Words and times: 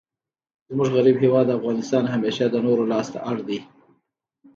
زموږ 0.69 0.87
غریب 0.95 1.15
هیواد 1.23 1.47
افغانستان 1.57 2.03
همېشه 2.13 2.43
د 2.51 2.55
نورو 2.65 2.83
لاس 2.91 3.07
ته 3.13 3.19
اړ 3.31 3.37
دئ. 3.47 3.59